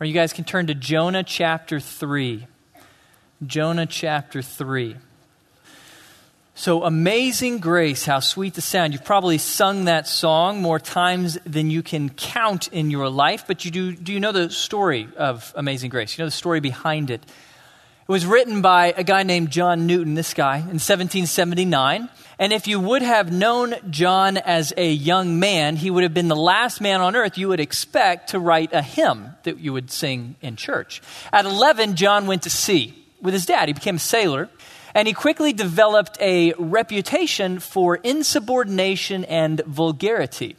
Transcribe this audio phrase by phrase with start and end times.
[0.00, 2.46] Or you guys can turn to Jonah chapter 3.
[3.46, 4.96] Jonah chapter 3.
[6.54, 8.94] So, Amazing Grace, how sweet the sound.
[8.94, 13.66] You've probably sung that song more times than you can count in your life, but
[13.66, 16.16] you do, do you know the story of Amazing Grace?
[16.16, 17.22] You know the story behind it.
[18.10, 22.08] It was written by a guy named John Newton, this guy, in 1779.
[22.40, 26.26] And if you would have known John as a young man, he would have been
[26.26, 29.92] the last man on earth you would expect to write a hymn that you would
[29.92, 31.00] sing in church.
[31.32, 33.68] At 11, John went to sea with his dad.
[33.68, 34.48] He became a sailor.
[34.92, 40.56] And he quickly developed a reputation for insubordination and vulgarity.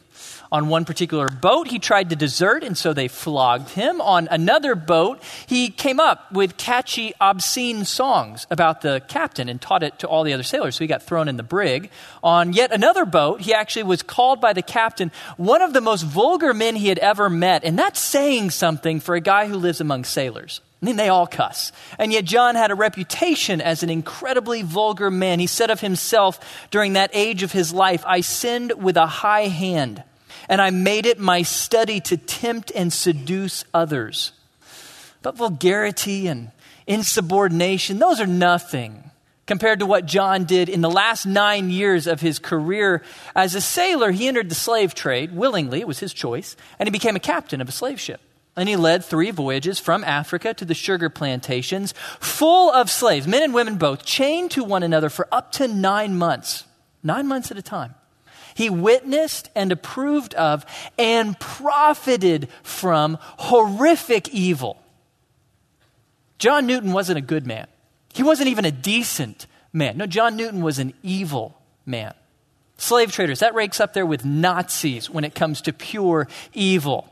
[0.52, 4.02] On one particular boat, he tried to desert, and so they flogged him.
[4.02, 9.82] On another boat, he came up with catchy, obscene songs about the captain and taught
[9.82, 11.90] it to all the other sailors, so he got thrown in the brig.
[12.22, 16.02] On yet another boat, he actually was called by the captain one of the most
[16.02, 19.80] vulgar men he had ever met, and that's saying something for a guy who lives
[19.80, 20.60] among sailors.
[20.82, 21.72] I mean, they all cuss.
[21.98, 25.38] And yet, John had a reputation as an incredibly vulgar man.
[25.38, 29.46] He said of himself during that age of his life, I sinned with a high
[29.46, 30.02] hand,
[30.52, 34.32] and I made it my study to tempt and seduce others.
[35.22, 36.50] But vulgarity and
[36.86, 39.10] insubordination, those are nothing
[39.46, 43.02] compared to what John did in the last nine years of his career
[43.34, 44.10] as a sailor.
[44.10, 47.62] He entered the slave trade willingly, it was his choice, and he became a captain
[47.62, 48.20] of a slave ship.
[48.54, 53.42] And he led three voyages from Africa to the sugar plantations, full of slaves, men
[53.42, 56.64] and women both, chained to one another for up to nine months,
[57.02, 57.94] nine months at a time.
[58.54, 60.64] He witnessed and approved of
[60.98, 64.78] and profited from horrific evil.
[66.38, 67.66] John Newton wasn't a good man.
[68.12, 69.96] He wasn't even a decent man.
[69.96, 72.14] No, John Newton was an evil man.
[72.76, 77.08] Slave traders, that ranks up there with Nazis when it comes to pure evil.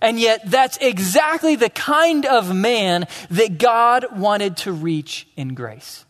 [0.00, 6.04] And yet, that's exactly the kind of man that God wanted to reach in grace.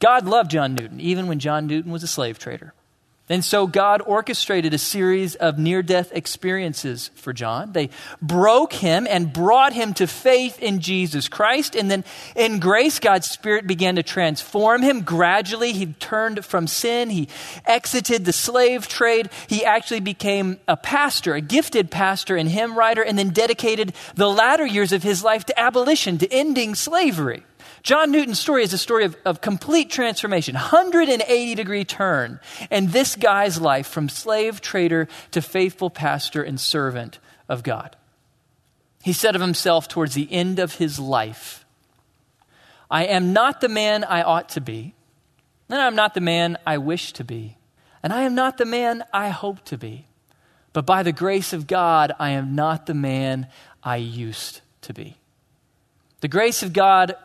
[0.00, 2.72] God loved John Newton, even when John Newton was a slave trader.
[3.32, 7.72] And so God orchestrated a series of near death experiences for John.
[7.72, 7.88] They
[8.20, 11.74] broke him and brought him to faith in Jesus Christ.
[11.74, 12.04] And then
[12.36, 15.00] in grace, God's Spirit began to transform him.
[15.00, 17.08] Gradually, he turned from sin.
[17.08, 17.28] He
[17.64, 19.30] exited the slave trade.
[19.46, 24.28] He actually became a pastor, a gifted pastor and hymn writer, and then dedicated the
[24.28, 27.44] latter years of his life to abolition, to ending slavery.
[27.82, 32.38] John Newton's story is a story of, of complete transformation, 180 degree turn
[32.70, 37.96] in this guy's life from slave trader to faithful pastor and servant of God.
[39.02, 41.64] He said of himself towards the end of his life,
[42.88, 44.94] I am not the man I ought to be,
[45.68, 47.56] and I'm not the man I wish to be,
[48.02, 50.06] and I am not the man I hope to be.
[50.72, 53.48] But by the grace of God, I am not the man
[53.82, 55.16] I used to be.
[56.20, 57.16] The grace of God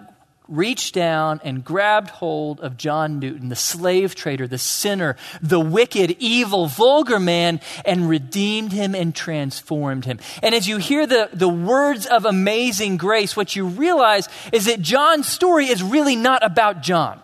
[0.47, 6.15] reached down and grabbed hold of John Newton, the slave trader, the sinner, the wicked,
[6.19, 10.19] evil, vulgar man, and redeemed him and transformed him.
[10.41, 14.81] And as you hear the, the words of amazing grace, what you realize is that
[14.81, 17.21] John's story is really not about John.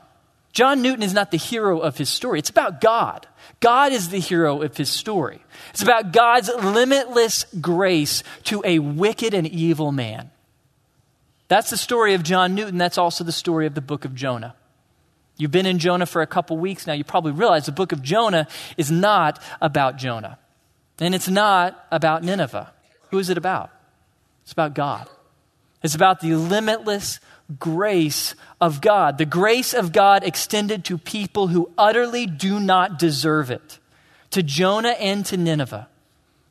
[0.52, 3.28] John Newton is not the hero of his story, it's about God.
[3.60, 5.42] God is the hero of his story.
[5.70, 10.32] It's about God's limitless grace to a wicked and evil man.
[11.48, 12.78] That's the story of John Newton.
[12.78, 14.56] That's also the story of the book of Jonah.
[15.38, 16.94] You've been in Jonah for a couple weeks now.
[16.94, 20.38] You probably realize the book of Jonah is not about Jonah.
[21.00, 22.72] And it's not about Nineveh.
[23.10, 23.72] Who is it about?
[24.44, 25.10] It's about God.
[25.82, 27.20] It's about the limitless
[27.60, 33.52] grace of God, the grace of God extended to people who utterly do not deserve
[33.52, 33.80] it,
[34.32, 35.88] to Jonah and to Nineveh.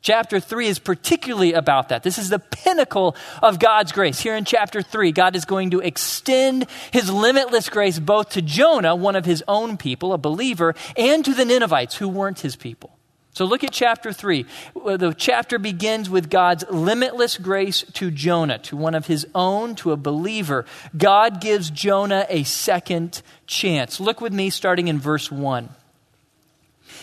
[0.03, 2.03] Chapter 3 is particularly about that.
[2.03, 4.19] This is the pinnacle of God's grace.
[4.19, 8.97] Here in chapter 3, God is going to extend his limitless grace both to Jonah,
[8.97, 12.97] one of his own people, a believer, and to the Ninevites, who weren't his people.
[13.31, 14.45] So look at chapter 3.
[14.75, 19.73] Uh, the chapter begins with God's limitless grace to Jonah, to one of his own,
[19.75, 20.65] to a believer.
[20.97, 24.01] God gives Jonah a second chance.
[24.01, 25.69] Look with me starting in verse 1.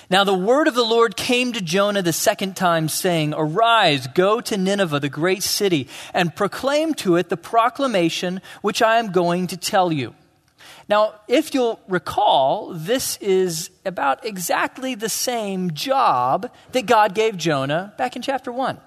[0.08, 4.40] Now the word of the Lord came to Jonah the second time, saying, Arise, go
[4.40, 9.46] to Nineveh, the great city, and proclaim to it the proclamation which I am going
[9.48, 10.14] to tell you.
[10.88, 17.94] Now, if you'll recall, this is about exactly the same job that God gave Jonah
[17.96, 18.78] back in chapter 1.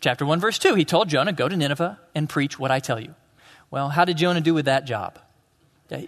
[0.00, 2.98] Chapter 1, verse 2, he told Jonah, Go to Nineveh and preach what I tell
[2.98, 3.14] you.
[3.70, 5.18] Well, how did Jonah do with that job?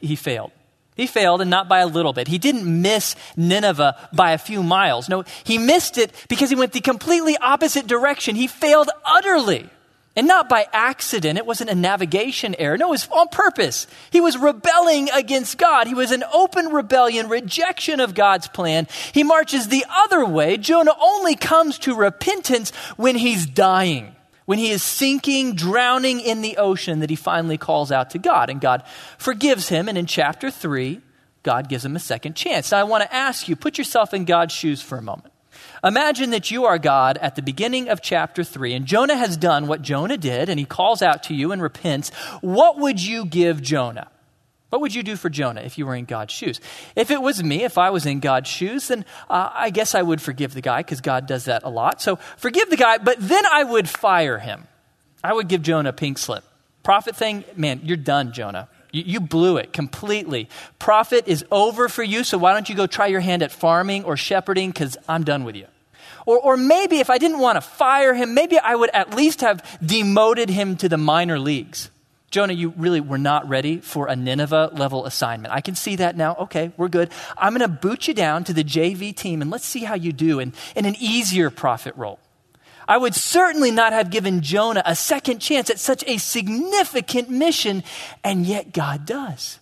[0.00, 0.52] He failed.
[0.98, 2.26] He failed, and not by a little bit.
[2.26, 5.08] He didn't miss Nineveh by a few miles.
[5.08, 8.34] No, he missed it because he went the completely opposite direction.
[8.34, 9.70] He failed utterly.
[10.16, 11.38] And not by accident.
[11.38, 12.76] It wasn't a navigation error.
[12.76, 13.86] No, it was on purpose.
[14.10, 15.86] He was rebelling against God.
[15.86, 18.88] He was an open rebellion, rejection of God's plan.
[19.12, 20.56] He marches the other way.
[20.56, 24.16] Jonah only comes to repentance when he's dying,
[24.48, 28.48] when he is sinking, drowning in the ocean, that he finally calls out to God.
[28.48, 28.82] And God
[29.18, 29.90] forgives him.
[29.90, 31.02] And in chapter 3,
[31.42, 32.72] God gives him a second chance.
[32.72, 35.34] Now, I want to ask you, put yourself in God's shoes for a moment.
[35.84, 39.66] Imagine that you are God at the beginning of chapter 3, and Jonah has done
[39.66, 42.08] what Jonah did, and he calls out to you and repents.
[42.40, 44.08] What would you give Jonah?
[44.70, 46.60] What would you do for Jonah if you were in God's shoes?
[46.94, 50.02] If it was me, if I was in God's shoes, then uh, I guess I
[50.02, 52.02] would forgive the guy because God does that a lot.
[52.02, 54.68] So forgive the guy, but then I would fire him.
[55.24, 56.44] I would give Jonah a pink slip.
[56.82, 58.68] Prophet thing, man, you're done, Jonah.
[58.92, 60.48] You, you, blew it completely.
[60.78, 64.04] Prophet is over for you, so why don't you go try your hand at farming
[64.04, 65.66] or shepherding because I'm done with you.
[66.24, 69.40] Or, or maybe if I didn't want to fire him, maybe I would at least
[69.40, 71.90] have demoted him to the minor leagues.
[72.30, 75.54] Jonah, you really were not ready for a Nineveh level assignment.
[75.54, 76.36] I can see that now.
[76.36, 77.10] Okay, we're good.
[77.38, 80.12] I'm going to boot you down to the JV team and let's see how you
[80.12, 82.18] do in, in an easier prophet role.
[82.86, 87.84] I would certainly not have given Jonah a second chance at such a significant mission,
[88.24, 89.58] and yet God does.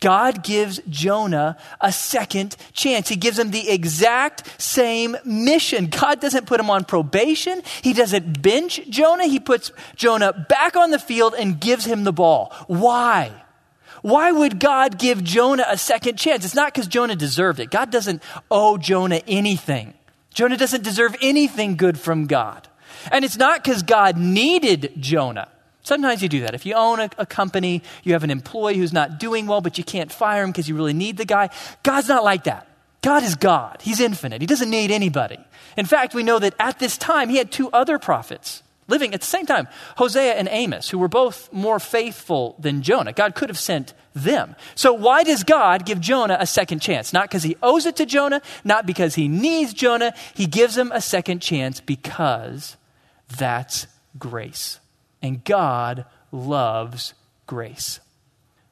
[0.00, 3.08] God gives Jonah a second chance.
[3.08, 5.86] He gives him the exact same mission.
[5.86, 7.62] God doesn't put him on probation.
[7.82, 9.26] He doesn't bench Jonah.
[9.26, 12.52] He puts Jonah back on the field and gives him the ball.
[12.66, 13.32] Why?
[14.02, 16.44] Why would God give Jonah a second chance?
[16.44, 17.70] It's not because Jonah deserved it.
[17.70, 19.94] God doesn't owe Jonah anything.
[20.34, 22.68] Jonah doesn't deserve anything good from God.
[23.10, 25.48] And it's not because God needed Jonah.
[25.84, 26.54] Sometimes you do that.
[26.54, 29.78] If you own a, a, company, you have an employee who's not doing well, but
[29.78, 31.50] you can't fire him because you really need the guy.
[31.82, 32.66] God's not like that.
[33.02, 33.82] God is God.
[33.82, 34.40] He's infinite.
[34.40, 35.38] He doesn't need anybody.
[35.76, 39.20] In fact, we know that at this time, he had two other prophets living at
[39.20, 43.12] the same time Hosea and Amos, who were both more faithful than Jonah.
[43.12, 44.56] God could have sent them.
[44.74, 47.12] So, why does God give Jonah a second chance?
[47.12, 50.14] Not because he owes it to Jonah, not because he needs Jonah.
[50.34, 52.76] He gives him a second chance because
[53.36, 53.86] that's
[54.18, 54.80] grace.
[55.24, 57.14] And God loves
[57.46, 57.98] grace.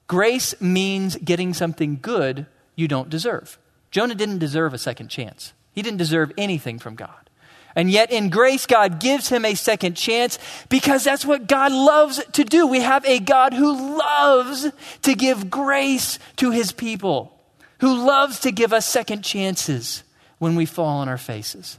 [0.06, 2.44] Grace means getting something good
[2.76, 3.58] you don't deserve.
[3.90, 7.31] Jonah didn't deserve a second chance, he didn't deserve anything from God.
[7.75, 10.38] And yet, in grace, God gives him a second chance
[10.69, 12.66] because that's what God loves to do.
[12.66, 14.70] We have a God who loves
[15.02, 17.34] to give grace to his people,
[17.81, 20.04] who loves to give us second chances
[20.38, 21.78] when we fall on our faces.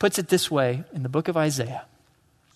[0.00, 1.84] Puts it this way in the book of Isaiah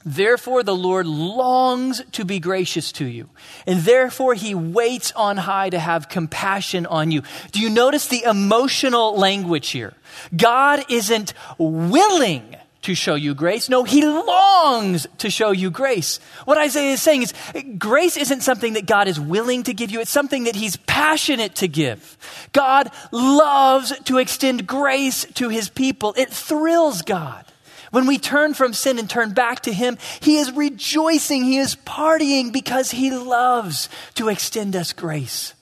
[0.08, 3.28] Therefore, the Lord longs to be gracious to you,
[3.66, 7.22] and therefore he waits on high to have compassion on you.
[7.52, 9.92] Do you notice the emotional language here?
[10.34, 13.68] God isn't willing to show you grace.
[13.68, 16.20] No, he longs to show you grace.
[16.46, 17.34] What Isaiah is saying is
[17.76, 21.56] grace isn't something that God is willing to give you, it's something that he's passionate
[21.56, 22.16] to give.
[22.52, 27.44] God loves to extend grace to his people, it thrills God.
[27.90, 31.76] When we turn from sin and turn back to Him, He is rejoicing, He is
[31.76, 35.54] partying because He loves to extend us grace.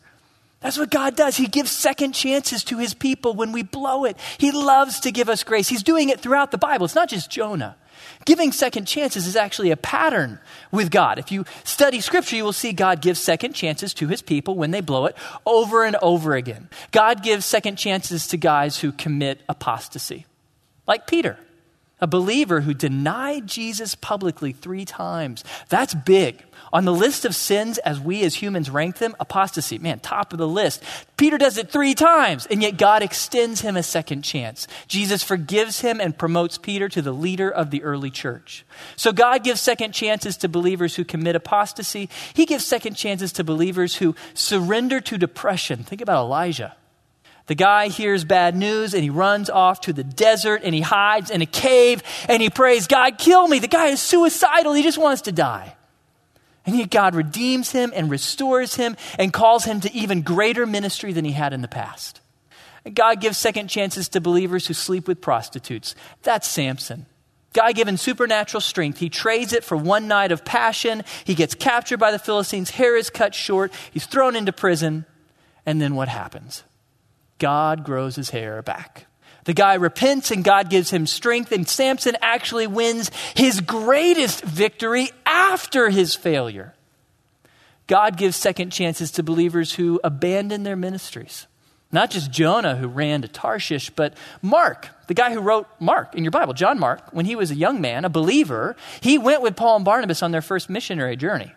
[0.60, 1.36] That's what God does.
[1.36, 4.16] He gives second chances to His people when we blow it.
[4.38, 5.68] He loves to give us grace.
[5.68, 6.86] He's doing it throughout the Bible.
[6.86, 7.76] It's not just Jonah.
[8.24, 10.40] Giving second chances is actually a pattern
[10.72, 11.18] with God.
[11.18, 14.72] If you study Scripture, you will see God gives second chances to His people when
[14.72, 16.68] they blow it over and over again.
[16.90, 20.26] God gives second chances to guys who commit apostasy,
[20.86, 21.38] like Peter
[22.00, 25.42] a believer who denied Jesus publicly three times.
[25.68, 26.44] That's big.
[26.72, 30.38] On the list of sins, as we as humans rank them, apostasy, man, top of
[30.38, 30.82] the list.
[31.16, 34.66] Peter does it three times, and yet God extends him a second chance.
[34.88, 38.66] Jesus forgives him and promotes Peter to the leader of the early church.
[38.96, 42.10] So God gives second chances to believers who commit apostasy.
[42.34, 45.84] He gives second chances to believers who surrender to depression.
[45.84, 46.76] Think about Elijah.
[47.46, 51.30] The guy hears bad news and he runs off to the desert and he hides
[51.30, 53.60] in a cave and he prays, God, kill me.
[53.60, 54.72] The guy is suicidal.
[54.72, 55.76] He just wants to die.
[56.64, 61.12] And yet God redeems him and restores him and calls him to even greater ministry
[61.12, 62.20] than he had in the past.
[62.92, 65.94] God gives second chances to believers who sleep with prostitutes.
[66.22, 67.06] That's Samson.
[67.52, 68.98] God given supernatural strength.
[68.98, 71.04] He trades it for one night of passion.
[71.24, 72.70] He gets captured by the Philistines.
[72.70, 73.72] Hair is cut short.
[73.92, 75.06] He's thrown into prison.
[75.64, 76.64] And then what happens?
[77.38, 79.06] God grows his hair back.
[79.44, 85.10] The guy repents and God gives him strength, and Samson actually wins his greatest victory
[85.24, 86.74] after his failure.
[87.86, 91.46] God gives second chances to believers who abandon their ministries.
[91.92, 96.24] Not just Jonah who ran to Tarshish, but Mark, the guy who wrote Mark in
[96.24, 99.54] your Bible, John Mark, when he was a young man, a believer, he went with
[99.54, 101.54] Paul and Barnabas on their first missionary journey.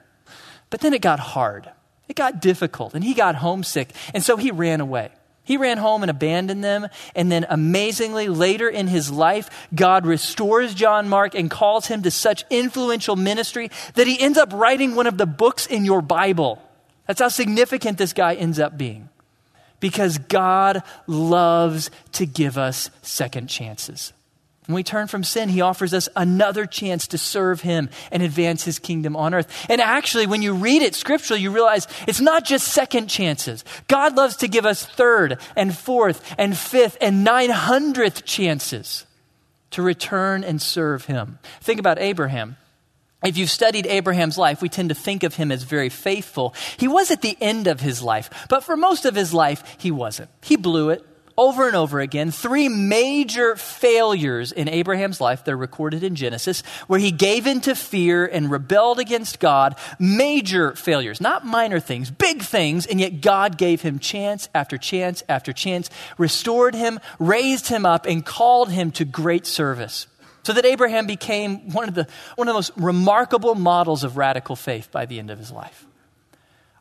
[0.69, 1.71] But then it got hard.
[2.07, 5.09] It got difficult, and he got homesick, and so he ran away.
[5.49, 6.89] He ran home and abandoned them.
[7.15, 12.11] And then, amazingly, later in his life, God restores John Mark and calls him to
[12.11, 16.61] such influential ministry that he ends up writing one of the books in your Bible.
[17.07, 19.09] That's how significant this guy ends up being.
[19.79, 24.13] Because God loves to give us second chances.
[24.69, 28.63] When we turn from sin, he offers us another chance to serve him and advance
[28.63, 29.47] his kingdom on earth.
[29.67, 33.65] And actually, when you read it scripturally, you realize it's not just second chances.
[33.87, 39.07] God loves to give us third and fourth and fifth and nine hundredth chances
[39.71, 41.39] to return and serve him.
[41.61, 42.55] Think about Abraham.
[43.23, 46.53] If you've studied Abraham's life, we tend to think of him as very faithful.
[46.77, 49.89] He was at the end of his life, but for most of his life, he
[49.89, 50.29] wasn't.
[50.43, 51.03] He blew it
[51.39, 55.45] over and over again three major failures in Abraham's life.
[55.45, 59.77] They're recorded in Genesis, where he gave in to fear and rebelled against God.
[59.97, 65.23] Major failures, not minor things, big things, and yet God gave him chance after chance
[65.29, 70.07] after chance, restored him, raised him up, and called him to great service.
[70.43, 72.05] So that Abraham became one of the,
[72.35, 75.85] one of the most remarkable models of radical faith by the end of his life.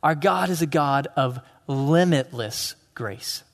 [0.03, 1.39] Our God is a God of
[1.69, 3.45] limitless grace.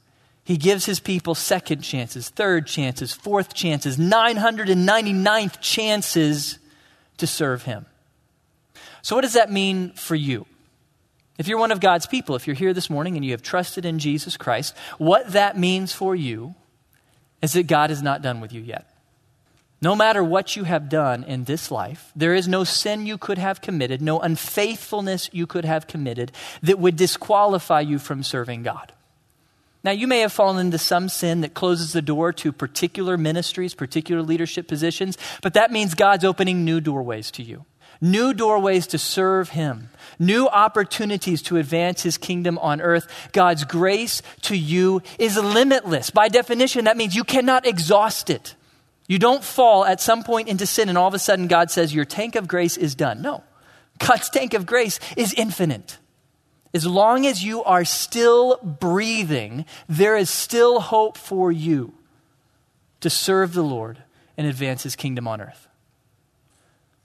[0.45, 6.59] He gives his people second chances, third chances, fourth chances, 999th chances
[7.17, 7.87] to serve him.
[9.01, 10.47] So, what does that mean for you?
[11.39, 13.85] If you're one of God's people, if you're here this morning and you have trusted
[13.85, 16.55] in Jesus Christ, what that means for you
[17.43, 18.89] is that God is not done with you yet.
[19.83, 23.37] No matter what you have done in this life, there is no sin you could
[23.39, 26.33] have committed, no unfaithfulness you could have committed
[26.63, 28.93] that would disqualify you from serving God.
[29.85, 33.75] Now, you may have fallen into some sin that closes the door to particular ministries,
[33.75, 37.67] particular leadership positions, but that means God's opening new doorways to you.
[38.01, 43.07] New doorways to serve Him, new opportunities to advance His kingdom on earth.
[43.33, 46.11] God's grace to you is limitless.
[46.11, 48.57] By definition, that means you cannot exhaust it.
[49.07, 51.95] You don't fall at some point into sin and all of a sudden God says,
[51.95, 53.23] Your tank of grace is done.
[53.23, 53.45] No.
[53.99, 55.99] God's tank of grace is infinite.
[56.75, 61.95] As long as you are still breathing, there is still hope for you
[62.99, 64.03] to serve the Lord
[64.37, 65.69] and advance his kingdom on earth.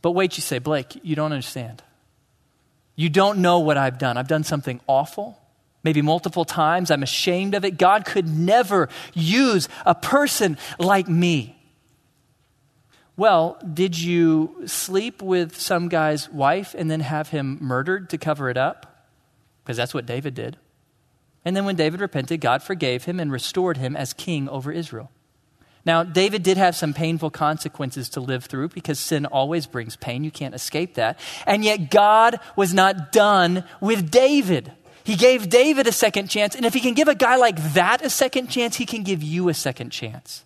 [0.01, 1.83] But wait, you say, Blake, you don't understand.
[2.95, 4.17] You don't know what I've done.
[4.17, 5.39] I've done something awful,
[5.83, 6.89] maybe multiple times.
[6.89, 7.77] I'm ashamed of it.
[7.77, 11.55] God could never use a person like me.
[13.15, 18.49] Well, did you sleep with some guy's wife and then have him murdered to cover
[18.49, 18.88] it up?
[19.69, 20.57] Because that's what David did.
[21.45, 25.11] And then when David repented, God forgave him and restored him as king over Israel.
[25.85, 30.23] Now, David did have some painful consequences to live through because sin always brings pain.
[30.23, 31.19] You can't escape that.
[31.45, 34.71] And yet, God was not done with David.
[35.03, 36.55] He gave David a second chance.
[36.55, 39.21] And if he can give a guy like that a second chance, he can give
[39.21, 40.45] you a second chance.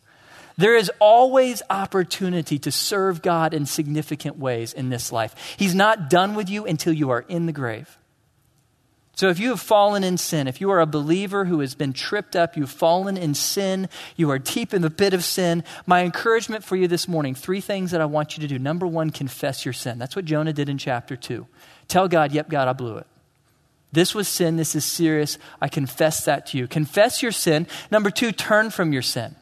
[0.57, 5.55] There is always opportunity to serve God in significant ways in this life.
[5.55, 7.97] He's not done with you until you are in the grave.
[9.15, 11.93] So, if you have fallen in sin, if you are a believer who has been
[11.93, 16.03] tripped up, you've fallen in sin, you are deep in the pit of sin, my
[16.03, 18.57] encouragement for you this morning three things that I want you to do.
[18.57, 19.99] Number one, confess your sin.
[19.99, 21.45] That's what Jonah did in chapter two.
[21.87, 23.05] Tell God, yep, God, I blew it.
[23.91, 24.57] This was sin.
[24.57, 25.37] This is serious.
[25.61, 26.67] I confess that to you.
[26.67, 27.67] Confess your sin.
[27.91, 29.35] Number two, turn from your sin.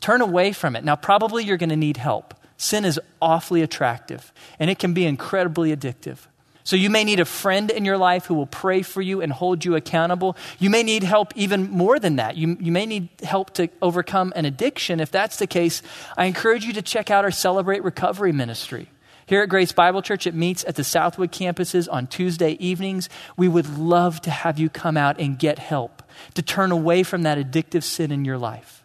[0.00, 0.84] Turn away from it.
[0.84, 2.32] Now, probably you're going to need help.
[2.56, 6.26] Sin is awfully attractive, and it can be incredibly addictive.
[6.68, 9.32] So you may need a friend in your life who will pray for you and
[9.32, 10.36] hold you accountable.
[10.58, 12.36] You may need help even more than that.
[12.36, 15.00] You, you may need help to overcome an addiction.
[15.00, 15.80] If that's the case,
[16.14, 18.90] I encourage you to check out our Celebrate Recovery ministry.
[19.24, 23.08] Here at Grace Bible Church, it meets at the Southwood campuses on Tuesday evenings.
[23.38, 26.02] We would love to have you come out and get help
[26.34, 28.77] to turn away from that addictive sin in your life.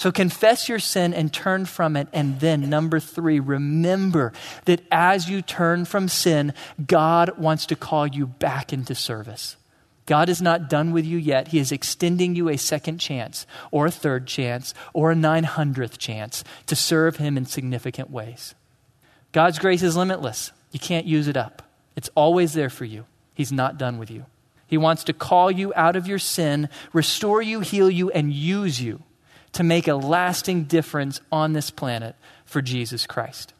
[0.00, 2.08] So confess your sin and turn from it.
[2.14, 4.32] And then, number three, remember
[4.64, 6.54] that as you turn from sin,
[6.86, 9.58] God wants to call you back into service.
[10.06, 11.48] God is not done with you yet.
[11.48, 16.44] He is extending you a second chance, or a third chance, or a 900th chance
[16.64, 18.54] to serve Him in significant ways.
[19.32, 20.50] God's grace is limitless.
[20.72, 21.60] You can't use it up,
[21.94, 23.04] it's always there for you.
[23.34, 24.24] He's not done with you.
[24.66, 28.80] He wants to call you out of your sin, restore you, heal you, and use
[28.80, 29.02] you
[29.52, 32.14] to make a lasting difference on this planet
[32.44, 33.52] for Jesus Christ.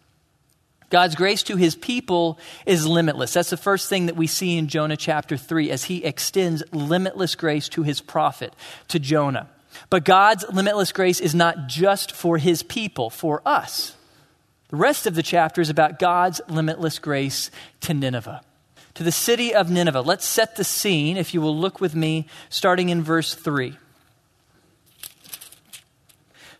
[0.91, 3.33] God's grace to his people is limitless.
[3.33, 7.37] That's the first thing that we see in Jonah chapter 3 as he extends limitless
[7.37, 8.53] grace to his prophet,
[8.89, 9.49] to Jonah.
[9.89, 13.95] But God's limitless grace is not just for his people, for us.
[14.71, 18.41] The rest of the chapter is about God's limitless grace to Nineveh,
[18.95, 20.01] to the city of Nineveh.
[20.01, 23.77] Let's set the scene, if you will look with me, starting in verse 3.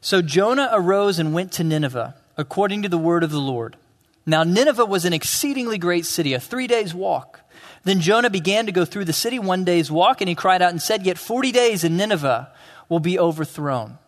[0.01, 3.77] So Jonah arose and went to Nineveh, according to the word of the Lord.
[4.25, 7.41] Now, Nineveh was an exceedingly great city, a three days' walk.
[7.85, 10.71] Then Jonah began to go through the city one day's walk, and he cried out
[10.71, 12.51] and said, Yet 40 days and Nineveh
[12.89, 13.99] will be overthrown.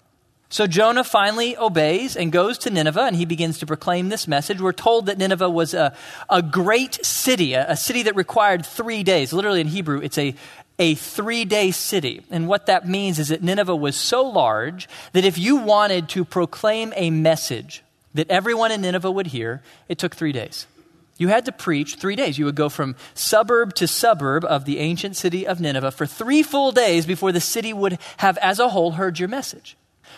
[0.49, 4.61] So Jonah finally obeys and goes to Nineveh, and he begins to proclaim this message.
[4.61, 5.97] We're told that Nineveh was a,
[6.29, 9.33] a great city, a, a city that required three days.
[9.33, 10.35] Literally in Hebrew, it's a,
[10.83, 12.23] a three day city.
[12.29, 16.25] And what that means is that Nineveh was so large that if you wanted to
[16.25, 17.85] proclaim a message
[18.15, 20.67] that everyone in Nineveh would hear, it took three days.
[21.19, 22.37] You had to preach three days.
[22.37, 26.43] You would go from suburb to suburb of the ancient city of Nineveh for three
[26.43, 29.77] full days before the city would have, as a whole, heard your message.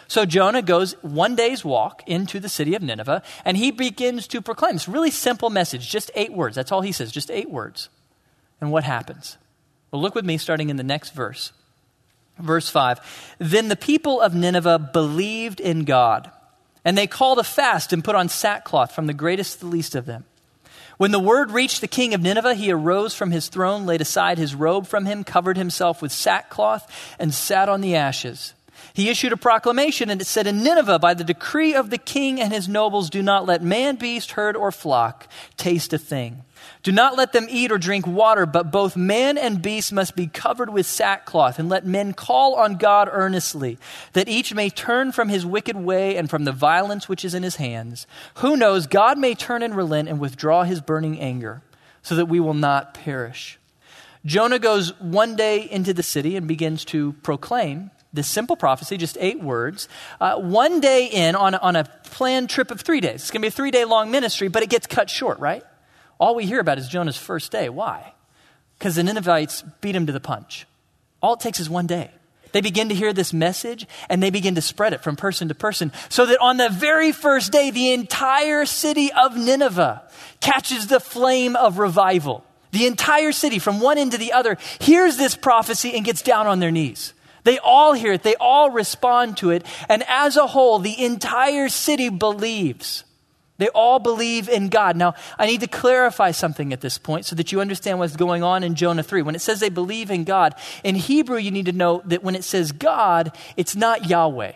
[0.08, 4.40] So Jonah goes one day's walk into the city of Nineveh and he begins to
[4.40, 6.56] proclaim this really simple message, just eight words.
[6.56, 7.90] That's all he says, just eight words.
[8.62, 9.36] And what happens?
[9.94, 11.52] Well, look with me starting in the next verse.
[12.36, 16.32] Verse 5 Then the people of Nineveh believed in God
[16.84, 19.94] and they called a fast and put on sackcloth from the greatest to the least
[19.94, 20.24] of them.
[20.96, 24.36] When the word reached the king of Nineveh, he arose from his throne, laid aside
[24.36, 28.52] his robe from him, covered himself with sackcloth, and sat on the ashes.
[28.94, 32.40] He issued a proclamation, and it said, In Nineveh, by the decree of the king
[32.40, 36.42] and his nobles, do not let man, beast, herd, or flock taste a thing.
[36.82, 40.26] Do not let them eat or drink water, but both man and beast must be
[40.26, 43.78] covered with sackcloth, and let men call on God earnestly,
[44.12, 47.42] that each may turn from his wicked way and from the violence which is in
[47.42, 48.06] his hands.
[48.36, 51.62] Who knows, God may turn and relent and withdraw his burning anger,
[52.02, 53.58] so that we will not perish.
[54.26, 59.18] Jonah goes one day into the city and begins to proclaim this simple prophecy, just
[59.20, 59.88] eight words,
[60.20, 63.16] uh, one day in on, on a planned trip of three days.
[63.16, 65.64] It's going to be a three day long ministry, but it gets cut short, right?
[66.24, 67.68] All we hear about is Jonah's first day.
[67.68, 68.14] Why?
[68.78, 70.66] Because the Ninevites beat him to the punch.
[71.20, 72.10] All it takes is one day.
[72.52, 75.54] They begin to hear this message and they begin to spread it from person to
[75.54, 80.02] person so that on the very first day, the entire city of Nineveh
[80.40, 82.42] catches the flame of revival.
[82.72, 86.46] The entire city, from one end to the other, hears this prophecy and gets down
[86.46, 87.12] on their knees.
[87.42, 91.68] They all hear it, they all respond to it, and as a whole, the entire
[91.68, 93.04] city believes.
[93.56, 94.96] They all believe in God.
[94.96, 98.42] Now, I need to clarify something at this point so that you understand what's going
[98.42, 99.22] on in Jonah 3.
[99.22, 102.34] When it says they believe in God, in Hebrew, you need to know that when
[102.34, 104.52] it says God, it's not Yahweh.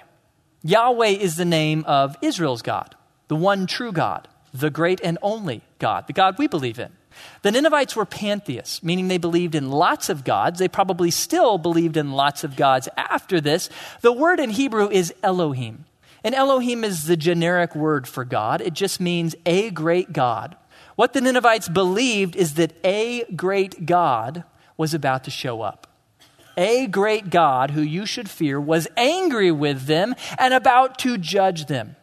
[0.64, 2.96] Yahweh is the name of Israel's God,
[3.28, 6.90] the one true God, the great and only God, the God we believe in.
[7.42, 10.58] The Ninevites were pantheists, meaning they believed in lots of gods.
[10.58, 13.70] They probably still believed in lots of gods after this.
[14.00, 15.84] The word in Hebrew is Elohim.
[16.24, 20.56] And Elohim is the generic word for God, it just means a great God.
[20.96, 24.42] What the Ninevites believed is that a great God
[24.76, 25.86] was about to show up.
[26.56, 31.66] A great God who you should fear was angry with them and about to judge
[31.66, 31.94] them.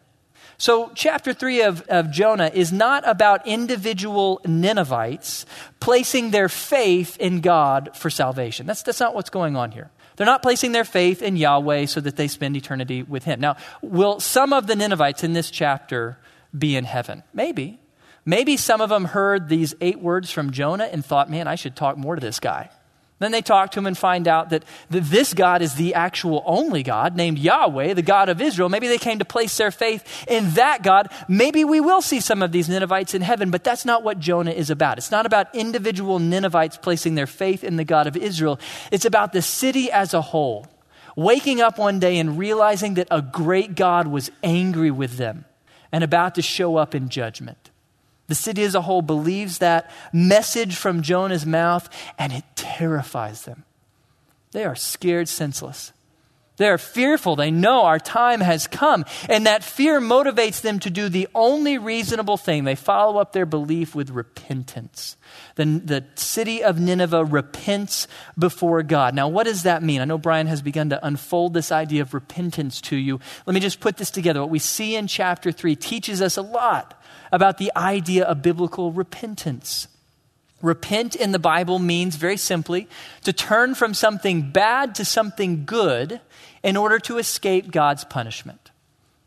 [0.58, 5.44] So, chapter 3 of, of Jonah is not about individual Ninevites
[5.80, 8.64] placing their faith in God for salvation.
[8.66, 9.90] That's, that's not what's going on here.
[10.16, 13.40] They're not placing their faith in Yahweh so that they spend eternity with Him.
[13.40, 16.18] Now, will some of the Ninevites in this chapter
[16.56, 17.22] be in heaven?
[17.32, 17.78] Maybe.
[18.24, 21.76] Maybe some of them heard these eight words from Jonah and thought, man, I should
[21.76, 22.70] talk more to this guy.
[23.18, 26.42] Then they talk to him and find out that, that this God is the actual
[26.44, 28.68] only God, named Yahweh, the God of Israel.
[28.68, 31.10] Maybe they came to place their faith in that God.
[31.26, 34.50] Maybe we will see some of these Ninevites in heaven, but that's not what Jonah
[34.50, 34.98] is about.
[34.98, 38.60] It's not about individual Ninevites placing their faith in the God of Israel.
[38.92, 40.66] It's about the city as a whole,
[41.16, 45.46] waking up one day and realizing that a great God was angry with them
[45.90, 47.65] and about to show up in judgment.
[48.28, 53.64] The city as a whole believes that message from Jonah's mouth, and it terrifies them.
[54.52, 55.92] They are scared senseless.
[56.56, 57.36] They are fearful.
[57.36, 59.04] They know our time has come.
[59.28, 62.64] And that fear motivates them to do the only reasonable thing.
[62.64, 65.16] They follow up their belief with repentance.
[65.56, 68.08] The, the city of Nineveh repents
[68.38, 69.14] before God.
[69.14, 70.00] Now, what does that mean?
[70.00, 73.20] I know Brian has begun to unfold this idea of repentance to you.
[73.44, 74.40] Let me just put this together.
[74.40, 76.95] What we see in chapter 3 teaches us a lot
[77.32, 79.88] about the idea of biblical repentance.
[80.62, 82.88] Repent in the Bible means very simply
[83.22, 86.20] to turn from something bad to something good
[86.62, 88.70] in order to escape God's punishment.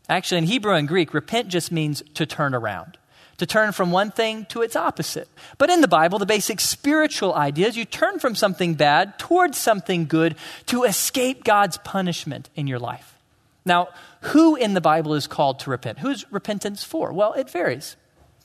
[0.08, 2.98] Actually, in Hebrew and Greek, repent just means to turn around,
[3.38, 5.28] to turn from one thing to its opposite.
[5.56, 9.56] But in the Bible, the basic spiritual idea is you turn from something bad towards
[9.56, 10.34] something good
[10.66, 13.16] to escape God's punishment in your life.
[13.64, 13.88] Now,
[14.22, 15.98] who in the Bible is called to repent?
[15.98, 17.12] Who's repentance for?
[17.12, 17.96] Well, it varies.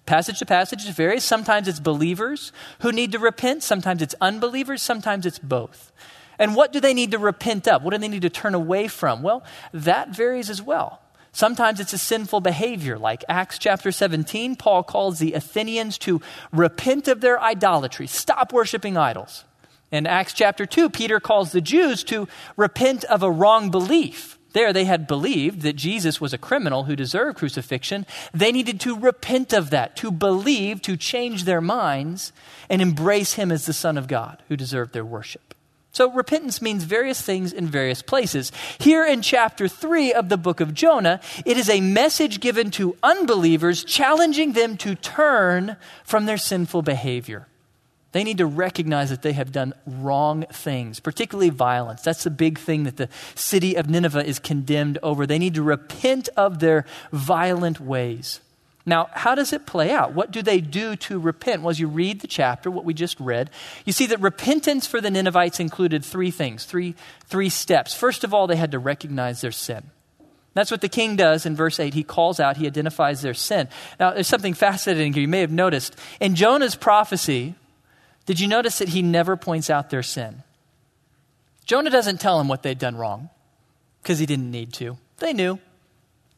[0.05, 1.23] Passage to passage, it varies.
[1.23, 2.51] Sometimes it's believers
[2.81, 5.91] who need to repent, sometimes it's unbelievers, sometimes it's both.
[6.37, 7.83] And what do they need to repent of?
[7.83, 9.23] What do they need to turn away from?
[9.23, 11.01] Well, that varies as well.
[11.31, 14.55] Sometimes it's a sinful behavior, like Acts chapter 17.
[14.55, 19.43] Paul calls the Athenians to repent of their idolatry, stop worshiping idols.
[19.91, 24.34] In Acts chapter 2, Peter calls the Jews to repent of a wrong belief.
[24.55, 28.05] There, they had believed that Jesus was a criminal who deserved crucifixion.
[28.33, 32.31] They needed to repent of that, to believe, to change their minds,
[32.69, 35.55] and embrace him as the Son of God who deserved their worship.
[35.91, 38.53] So, repentance means various things in various places.
[38.77, 42.95] Here in chapter 3 of the book of Jonah, it is a message given to
[43.03, 47.49] unbelievers, challenging them to turn from their sinful behavior.
[48.15, 52.01] They need to recognize that they have done wrong things, particularly violence.
[52.01, 55.27] That's the big thing that the city of Nineveh is condemned over.
[55.27, 58.39] They need to repent of their violent ways.
[58.85, 60.13] Now, how does it play out?
[60.13, 61.61] What do they do to repent?
[61.61, 63.49] Well, as you read the chapter, what we just read,
[63.83, 67.93] you see that repentance for the Ninevites included three things, three, three steps.
[67.93, 69.91] First of all, they had to recognize their sin.
[70.53, 71.93] That's what the king does in verse 8.
[71.93, 73.67] He calls out, he identifies their sin.
[73.99, 75.23] Now, there's something fascinating here.
[75.23, 75.97] You may have noticed.
[76.21, 77.55] In Jonah's prophecy,
[78.25, 80.43] did you notice that he never points out their sin?
[81.65, 83.29] Jonah doesn't tell them what they'd done wrong
[84.01, 84.97] because he didn't need to.
[85.17, 85.59] They knew.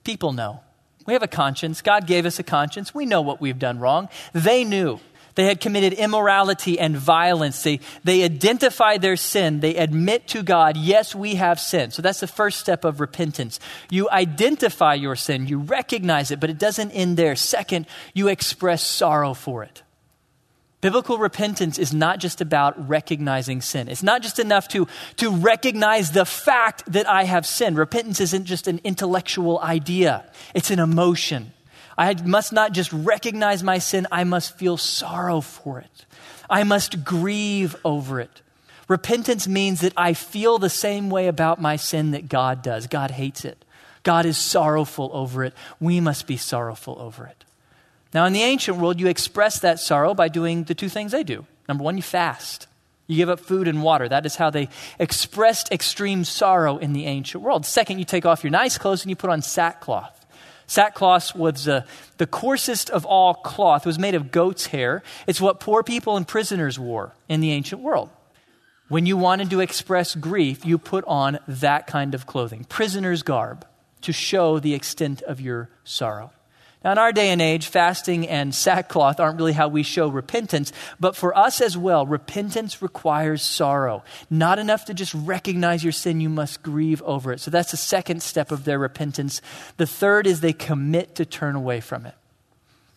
[0.03, 0.61] People know.
[1.05, 1.81] We have a conscience.
[1.81, 2.93] God gave us a conscience.
[2.93, 4.09] We know what we've done wrong.
[4.33, 4.99] They knew.
[5.35, 7.61] They had committed immorality and violence.
[7.61, 9.59] They, they identify their sin.
[9.59, 11.93] They admit to God, yes, we have sinned.
[11.93, 13.59] So that's the first step of repentance.
[13.91, 17.35] You identify your sin, you recognize it, but it doesn't end there.
[17.35, 19.83] Second, you express sorrow for it.
[20.79, 23.87] Biblical repentance is not just about recognizing sin.
[23.87, 24.87] It's not just enough to,
[25.17, 27.77] to recognize the fact that I have sinned.
[27.77, 31.53] Repentance isn't just an intellectual idea, it's an emotion.
[31.97, 36.05] I must not just recognize my sin, I must feel sorrow for it.
[36.47, 38.41] I must grieve over it.
[38.87, 42.85] Repentance means that I feel the same way about my sin that God does.
[42.85, 43.65] God hates it.
[44.03, 45.53] God is sorrowful over it.
[45.79, 47.43] We must be sorrowful over it.
[48.17, 51.23] Now, in the ancient world, you express that sorrow by doing the two things they
[51.23, 51.45] do.
[51.67, 52.65] Number one, you fast.
[53.05, 54.09] You give up food and water.
[54.09, 57.63] That is how they expressed extreme sorrow in the ancient world.
[57.63, 60.25] Second, you take off your nice clothes and you put on sackcloth.
[60.65, 61.85] Sackcloth was uh,
[62.17, 63.85] the coarsest of all cloth.
[63.85, 65.03] It was made of goat's hair.
[65.27, 68.09] It's what poor people and prisoners wore in the ancient world.
[68.87, 73.63] When you wanted to express grief, you put on that kind of clothing, prisoner's garb,
[74.01, 76.31] to show the extent of your sorrow.
[76.83, 80.71] Now, in our day and age, fasting and sackcloth aren't really how we show repentance,
[80.99, 84.03] but for us as well, repentance requires sorrow.
[84.29, 87.39] Not enough to just recognize your sin, you must grieve over it.
[87.39, 89.41] So that's the second step of their repentance.
[89.77, 92.13] The third is they commit to turn away from it.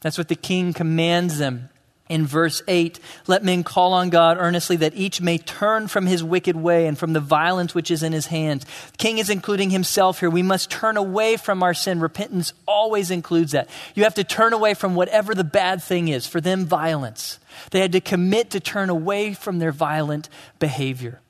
[0.01, 1.70] That's what the king commands them
[2.11, 6.23] in verse 8 let men call on god earnestly that each may turn from his
[6.23, 8.65] wicked way and from the violence which is in his hands.
[8.93, 10.29] The king is including himself here.
[10.29, 12.01] We must turn away from our sin.
[12.01, 13.71] Repentance always includes that.
[13.95, 16.27] You have to turn away from whatever the bad thing is.
[16.27, 17.39] For them violence.
[17.71, 21.21] They had to commit to turn away from their violent behavior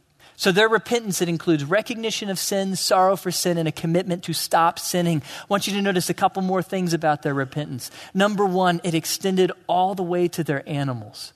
[0.41, 4.33] so their repentance, it includes recognition of sin, sorrow for sin, and a commitment to
[4.33, 5.21] stop sinning.
[5.23, 7.91] I want you to notice a couple more things about their repentance.
[8.15, 11.35] Number one, it extended all the way to their animals.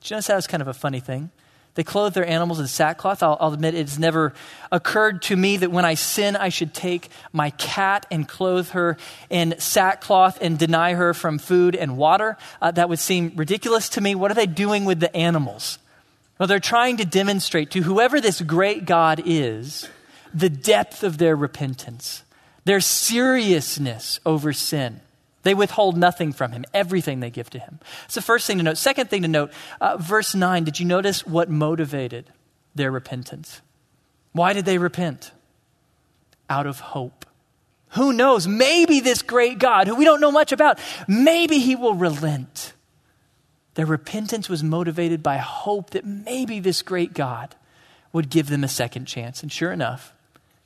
[0.00, 1.28] Did you notice that was kind of a funny thing?
[1.74, 3.22] They clothe their animals in sackcloth.
[3.22, 4.32] I'll, I'll, admit it's never
[4.72, 8.96] occurred to me that when I sin, I should take my cat and clothe her
[9.28, 12.38] in sackcloth and deny her from food and water.
[12.62, 14.14] Uh, that would seem ridiculous to me.
[14.14, 15.78] What are they doing with the animals?
[16.38, 19.88] Well, they're trying to demonstrate to whoever this great God is
[20.34, 22.22] the depth of their repentance,
[22.64, 25.00] their seriousness over sin.
[25.44, 27.78] They withhold nothing from him, everything they give to him.
[28.04, 28.76] It's the first thing to note.
[28.76, 32.32] Second thing to note, uh, verse 9, did you notice what motivated
[32.74, 33.62] their repentance?
[34.32, 35.30] Why did they repent?
[36.50, 37.24] Out of hope.
[37.90, 38.46] Who knows?
[38.46, 42.72] Maybe this great God, who we don't know much about, maybe he will relent.
[43.76, 47.54] Their repentance was motivated by hope that maybe this great God
[48.12, 49.42] would give them a second chance.
[49.42, 50.14] And sure enough,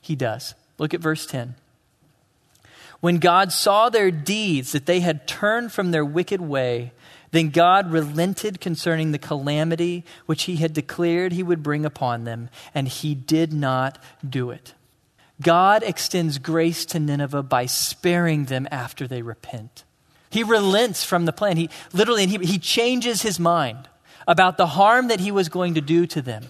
[0.01, 0.55] he does.
[0.79, 1.57] Look at verse 10.
[3.01, 6.93] When God saw their deeds, that they had turned from their wicked way,
[7.33, 12.49] then God relented concerning the calamity which he had declared he would bring upon them,
[12.75, 14.75] and he did not do it.
[15.43, 19.83] God extends grace to Nineveh by sparing them after they repent.
[20.31, 21.57] He relents from the plan.
[21.57, 23.89] He literally, and he, he changes his mind
[24.27, 26.45] about the harm that he was going to do to them.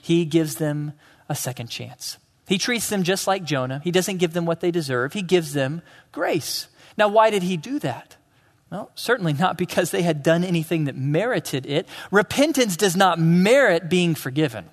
[0.00, 0.92] He gives them
[1.28, 2.18] a second chance.
[2.48, 3.80] He treats them just like Jonah.
[3.84, 5.82] He doesn't give them what they deserve, he gives them
[6.12, 6.68] grace.
[6.96, 8.16] Now, why did he do that?
[8.70, 11.86] Well, certainly not because they had done anything that merited it.
[12.10, 14.64] Repentance does not merit being forgiven.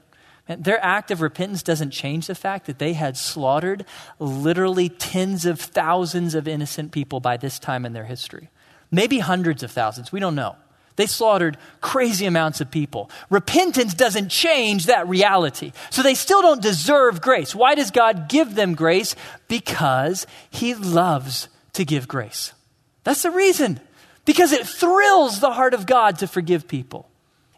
[0.48, 3.86] Their act of repentance doesn't change the fact that they had slaughtered
[4.20, 8.50] literally tens of thousands of innocent people by this time in their history.
[8.92, 10.12] Maybe hundreds of thousands.
[10.12, 10.58] We don't know.
[10.96, 13.10] They slaughtered crazy amounts of people.
[13.30, 15.72] Repentance doesn't change that reality.
[15.90, 17.56] So they still don't deserve grace.
[17.56, 19.16] Why does God give them grace?
[19.48, 22.54] Because He loves to give grace.
[23.04, 23.80] That's the reason.
[24.26, 27.10] Because it thrills the heart of God to forgive people.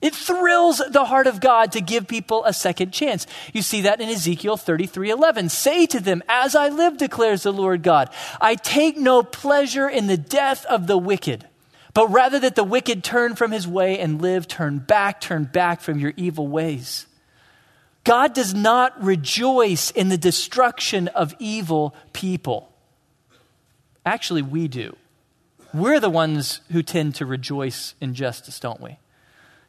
[0.05, 3.25] It thrills the heart of God to give people a second chance.
[3.53, 5.49] You see that in Ezekiel 33 11.
[5.49, 10.05] Say to them, As I live, declares the Lord God, I take no pleasure in
[10.05, 11.47] the death of the wicked,
[11.95, 15.81] but rather that the wicked turn from his way and live, turn back, turn back
[15.81, 17.07] from your evil ways.
[18.03, 22.71] God does not rejoice in the destruction of evil people.
[24.05, 24.95] Actually, we do.
[25.73, 28.99] We're the ones who tend to rejoice in justice, don't we?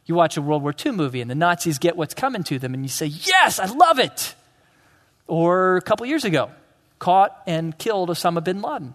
[0.07, 2.75] You watch a World War II movie and the Nazis get what's coming to them,
[2.75, 4.35] and you say, Yes, I love it.
[5.27, 6.51] Or a couple years ago,
[7.01, 8.95] caught and killed Osama bin Laden.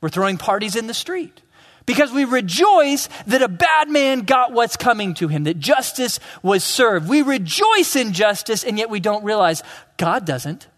[0.00, 1.42] We're throwing parties in the street
[1.86, 6.62] because we rejoice that a bad man got what's coming to him, that justice was
[6.62, 7.08] served.
[7.08, 9.62] We rejoice in justice, and yet we don't realize
[9.96, 10.68] God doesn't.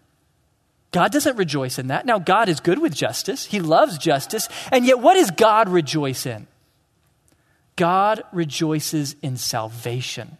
[0.91, 2.05] God doesn't rejoice in that.
[2.05, 6.25] Now, God is good with justice, He loves justice, and yet what does God rejoice
[6.25, 6.47] in?
[7.75, 10.37] God rejoices in salvation.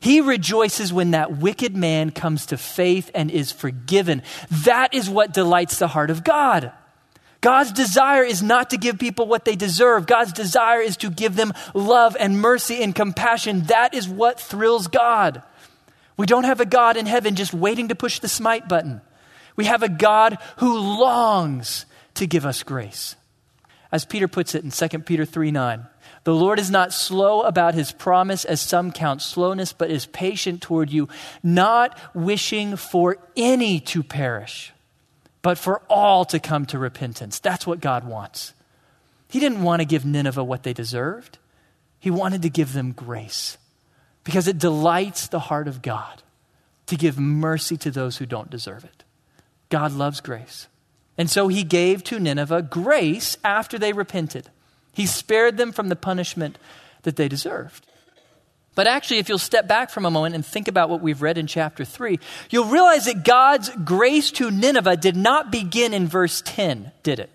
[0.00, 4.22] He rejoices when that wicked man comes to faith and is forgiven.
[4.64, 6.72] That is what delights the heart of God.
[7.40, 10.06] God's desire is not to give people what they deserve.
[10.06, 13.62] God's desire is to give them love and mercy and compassion.
[13.62, 15.42] That is what thrills God.
[16.16, 19.00] We don't have a God in heaven just waiting to push the smite button.
[19.54, 23.14] We have a God who longs to give us grace.
[23.90, 25.86] As Peter puts it in 2 Peter 3 9,
[26.28, 30.60] the Lord is not slow about his promise, as some count slowness, but is patient
[30.60, 31.08] toward you,
[31.42, 34.74] not wishing for any to perish,
[35.40, 37.38] but for all to come to repentance.
[37.38, 38.52] That's what God wants.
[39.30, 41.38] He didn't want to give Nineveh what they deserved,
[41.98, 43.56] He wanted to give them grace
[44.22, 46.22] because it delights the heart of God
[46.88, 49.02] to give mercy to those who don't deserve it.
[49.70, 50.68] God loves grace.
[51.16, 54.50] And so He gave to Nineveh grace after they repented.
[54.98, 56.58] He spared them from the punishment
[57.02, 57.86] that they deserved.
[58.74, 61.38] But actually, if you'll step back from a moment and think about what we've read
[61.38, 62.18] in chapter 3,
[62.50, 67.30] you'll realize that God's grace to Nineveh did not begin in verse 10, did it?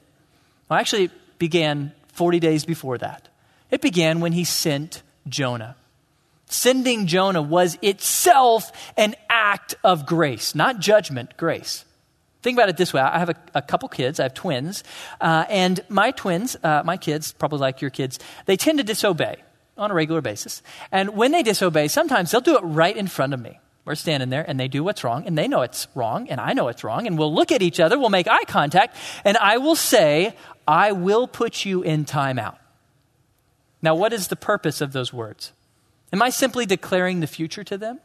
[0.68, 3.30] Well, actually, it began 40 days before that.
[3.72, 5.78] It began when he sent Jonah.
[6.48, 11.86] Sending Jonah was itself an act of grace, not judgment, grace.
[12.44, 14.84] Think about it this way I have a, a couple kids, I have twins,
[15.22, 19.38] uh, and my twins, uh, my kids, probably like your kids, they tend to disobey
[19.78, 20.62] on a regular basis.
[20.92, 23.60] And when they disobey, sometimes they'll do it right in front of me.
[23.86, 26.54] We're standing there and they do what's wrong and they know it's wrong and I
[26.54, 29.58] know it's wrong and we'll look at each other, we'll make eye contact, and I
[29.58, 30.36] will say,
[30.68, 32.58] I will put you in timeout.
[33.82, 35.52] Now, what is the purpose of those words?
[36.14, 38.00] Am I simply declaring the future to them?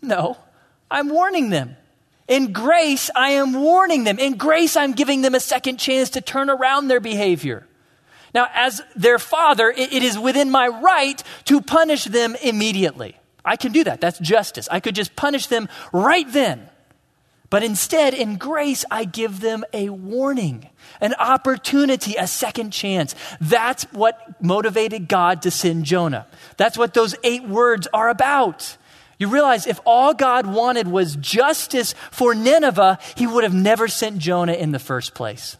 [0.00, 0.36] No,
[0.90, 1.76] I'm warning them.
[2.28, 4.18] In grace, I am warning them.
[4.18, 7.66] In grace, I'm giving them a second chance to turn around their behavior.
[8.34, 13.16] Now, as their father, it, it is within my right to punish them immediately.
[13.44, 14.02] I can do that.
[14.02, 14.68] That's justice.
[14.70, 16.68] I could just punish them right then.
[17.50, 20.68] But instead, in grace, I give them a warning,
[21.00, 23.14] an opportunity, a second chance.
[23.40, 26.26] That's what motivated God to send Jonah.
[26.58, 28.76] That's what those eight words are about.
[29.18, 34.18] You realize if all God wanted was justice for Nineveh, he would have never sent
[34.18, 35.56] Jonah in the first place.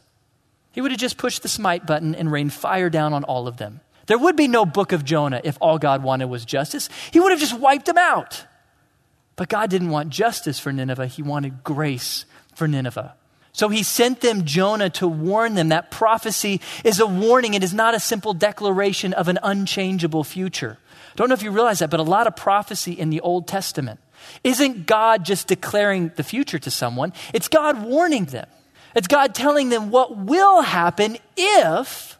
[0.73, 3.57] He would have just pushed the smite button and rained fire down on all of
[3.57, 3.81] them.
[4.07, 6.89] There would be no book of Jonah if all God wanted was justice.
[7.11, 8.45] He would have just wiped them out.
[9.35, 13.15] But God didn't want justice for Nineveh, He wanted grace for Nineveh.
[13.53, 15.71] So he sent them Jonah to warn them.
[15.71, 17.55] That prophecy is a warning.
[17.55, 20.79] It is not a simple declaration of an unchangeable future.
[21.19, 23.99] Don't know if you realize that, but a lot of prophecy in the Old Testament
[24.45, 28.47] isn't God just declaring the future to someone, it's God warning them.
[28.95, 32.17] It's God telling them what will happen if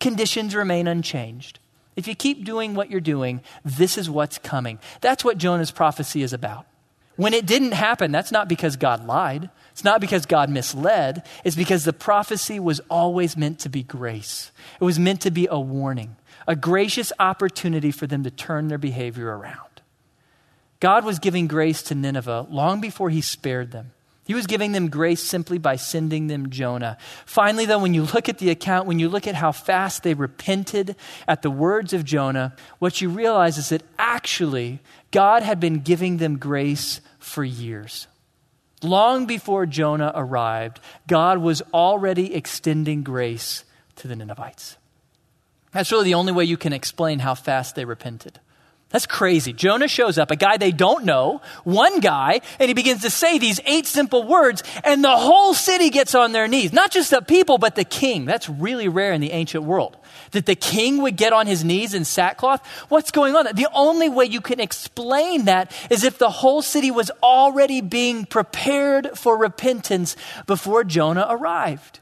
[0.00, 1.58] conditions remain unchanged.
[1.94, 4.78] If you keep doing what you're doing, this is what's coming.
[5.02, 6.64] That's what Jonah's prophecy is about.
[7.16, 9.50] When it didn't happen, that's not because God lied.
[9.72, 11.22] It's not because God misled.
[11.44, 14.52] It's because the prophecy was always meant to be grace.
[14.80, 16.16] It was meant to be a warning,
[16.48, 19.82] a gracious opportunity for them to turn their behavior around.
[20.80, 23.92] God was giving grace to Nineveh long before he spared them.
[24.24, 26.96] He was giving them grace simply by sending them Jonah.
[27.26, 30.14] Finally, though, when you look at the account, when you look at how fast they
[30.14, 34.80] repented at the words of Jonah, what you realize is that actually
[35.10, 38.06] God had been giving them grace for years.
[38.82, 43.64] Long before Jonah arrived, God was already extending grace
[43.96, 44.77] to the Ninevites.
[45.78, 48.40] That's really the only way you can explain how fast they repented.
[48.88, 49.52] That's crazy.
[49.52, 53.38] Jonah shows up, a guy they don't know, one guy, and he begins to say
[53.38, 56.72] these eight simple words, and the whole city gets on their knees.
[56.72, 58.24] Not just the people, but the king.
[58.24, 59.96] That's really rare in the ancient world.
[60.32, 62.66] That the king would get on his knees in sackcloth.
[62.88, 63.46] What's going on?
[63.54, 68.26] The only way you can explain that is if the whole city was already being
[68.26, 70.16] prepared for repentance
[70.48, 72.00] before Jonah arrived.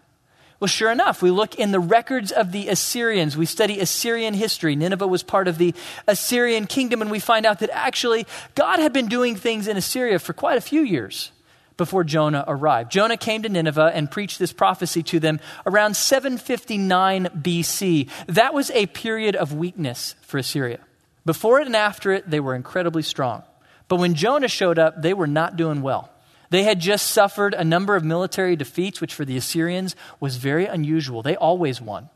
[0.59, 3.37] Well, sure enough, we look in the records of the Assyrians.
[3.37, 4.75] We study Assyrian history.
[4.75, 5.75] Nineveh was part of the
[6.07, 10.19] Assyrian kingdom, and we find out that actually God had been doing things in Assyria
[10.19, 11.31] for quite a few years
[11.77, 12.91] before Jonah arrived.
[12.91, 18.09] Jonah came to Nineveh and preached this prophecy to them around 759 BC.
[18.29, 20.81] That was a period of weakness for Assyria.
[21.27, 23.43] Before it and after it, they were incredibly strong.
[23.89, 26.11] But when Jonah showed up, they were not doing well.
[26.51, 30.67] They had just suffered a number of military defeats, which for the Assyrians was very
[30.67, 31.23] unusual.
[31.23, 32.09] They always won,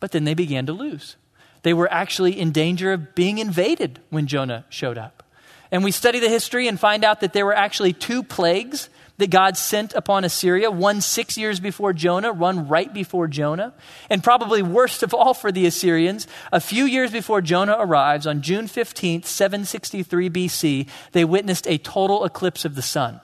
[0.00, 1.16] but then they began to lose.
[1.62, 5.22] They were actually in danger of being invaded when Jonah showed up.
[5.70, 9.30] And we study the history and find out that there were actually two plagues that
[9.30, 13.72] God sent upon Assyria, one six years before Jonah, one right before Jonah.
[14.10, 18.42] And probably worst of all for the Assyrians, a few years before Jonah arrives, on
[18.42, 23.20] June 15th, 763 BC, they witnessed a total eclipse of the sun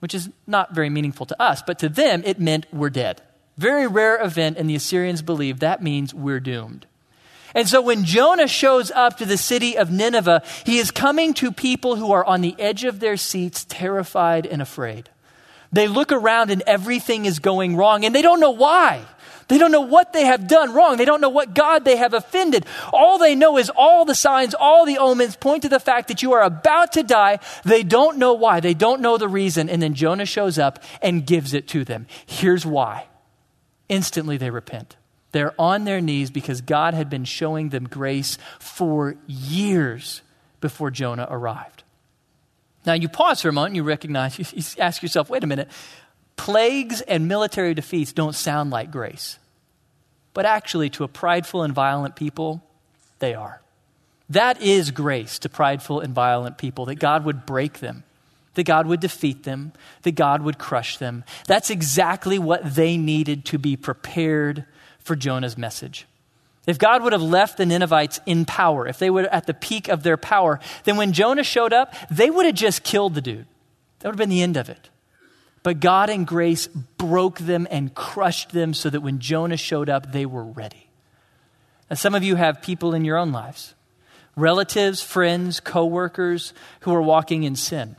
[0.00, 3.22] which is not very meaningful to us, but to them it meant we're dead.
[3.56, 6.86] Very rare event, and the Assyrians believe that means we're doomed.
[7.54, 11.50] And so when Jonah shows up to the city of Nineveh, he is coming to
[11.50, 15.08] people who are on the edge of their seats, terrified and afraid.
[15.72, 19.04] They look around and everything is going wrong, and they don't know why.
[19.48, 20.98] They don't know what they have done wrong.
[20.98, 22.66] They don't know what God they have offended.
[22.92, 26.22] All they know is all the signs, all the omens point to the fact that
[26.22, 27.38] you are about to die.
[27.64, 28.60] They don't know why.
[28.60, 29.70] They don't know the reason.
[29.70, 32.06] And then Jonah shows up and gives it to them.
[32.26, 33.06] Here's why.
[33.88, 34.96] Instantly they repent.
[35.32, 40.22] They're on their knees because God had been showing them grace for years
[40.60, 41.84] before Jonah arrived.
[42.84, 45.68] Now you pause for a moment and you recognize, you ask yourself, wait a minute,
[46.38, 49.38] Plagues and military defeats don't sound like grace.
[50.32, 52.62] But actually, to a prideful and violent people,
[53.18, 53.60] they are.
[54.30, 58.04] That is grace to prideful and violent people, that God would break them,
[58.54, 59.72] that God would defeat them,
[60.02, 61.24] that God would crush them.
[61.46, 64.64] That's exactly what they needed to be prepared
[65.00, 66.06] for Jonah's message.
[66.66, 69.88] If God would have left the Ninevites in power, if they were at the peak
[69.88, 73.46] of their power, then when Jonah showed up, they would have just killed the dude.
[73.98, 74.90] That would have been the end of it.
[75.68, 80.12] But God in grace broke them and crushed them so that when Jonah showed up,
[80.12, 80.88] they were ready.
[81.90, 83.74] And some of you have people in your own lives
[84.34, 87.96] relatives, friends, coworkers who are walking in sin,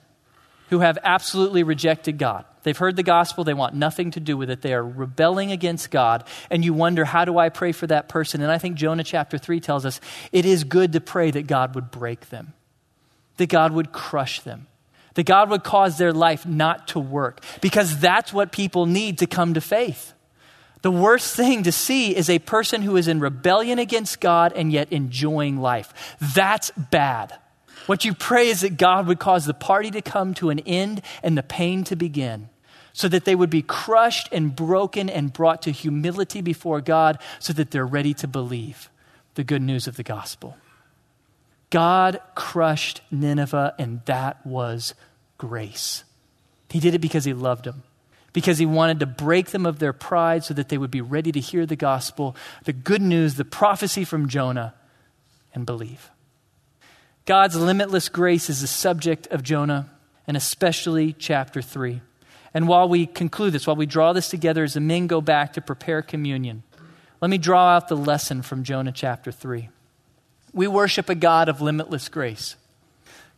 [0.71, 2.43] who have absolutely rejected God.
[2.63, 4.63] They've heard the gospel, they want nothing to do with it.
[4.63, 8.41] They are rebelling against God, and you wonder, how do I pray for that person?
[8.41, 10.01] And I think Jonah chapter 3 tells us
[10.31, 12.53] it is good to pray that God would break them,
[13.37, 14.65] that God would crush them,
[15.15, 19.27] that God would cause their life not to work because that's what people need to
[19.27, 20.13] come to faith.
[20.81, 24.71] The worst thing to see is a person who is in rebellion against God and
[24.71, 26.17] yet enjoying life.
[26.19, 27.37] That's bad.
[27.85, 31.01] What you pray is that God would cause the party to come to an end
[31.23, 32.49] and the pain to begin
[32.93, 37.51] so that they would be crushed and broken and brought to humility before God so
[37.53, 38.89] that they're ready to believe
[39.35, 40.57] the good news of the gospel.
[41.69, 44.93] God crushed Nineveh, and that was
[45.37, 46.03] grace.
[46.69, 47.83] He did it because he loved them,
[48.33, 51.31] because he wanted to break them of their pride so that they would be ready
[51.31, 54.73] to hear the gospel, the good news, the prophecy from Jonah,
[55.53, 56.09] and believe.
[57.25, 59.91] God's limitless grace is the subject of Jonah,
[60.25, 62.01] and especially chapter 3.
[62.53, 65.53] And while we conclude this, while we draw this together as the men go back
[65.53, 66.63] to prepare communion,
[67.21, 69.69] let me draw out the lesson from Jonah chapter 3.
[70.53, 72.55] We worship a God of limitless grace.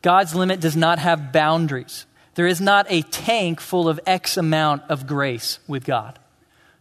[0.02, 2.06] God's limit does not have boundaries.
[2.36, 6.18] There is not a tank full of X amount of grace with God.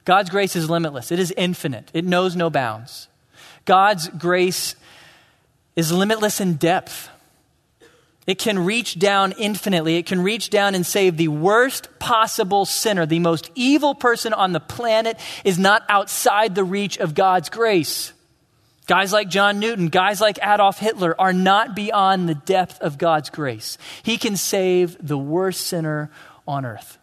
[0.04, 3.08] God's grace is limitless, it is infinite, it knows no bounds.
[3.64, 4.74] God's grace
[5.76, 7.08] is limitless in depth.
[8.26, 9.96] It can reach down infinitely.
[9.96, 13.06] It can reach down and save the worst possible sinner.
[13.06, 18.12] The most evil person on the planet is not outside the reach of God's grace.
[18.90, 23.30] Guys like John Newton, guys like Adolf Hitler are not beyond the depth of God's
[23.30, 23.78] grace.
[24.02, 26.10] He can save the worst sinner
[26.44, 26.98] on earth.